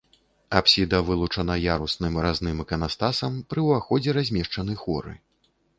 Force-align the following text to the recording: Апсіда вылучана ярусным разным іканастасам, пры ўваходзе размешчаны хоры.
Апсіда 0.59 1.01
вылучана 1.09 1.57
ярусным 1.75 2.17
разным 2.29 2.65
іканастасам, 2.65 3.39
пры 3.53 3.59
ўваходзе 3.71 4.09
размешчаны 4.21 4.73
хоры. 4.87 5.13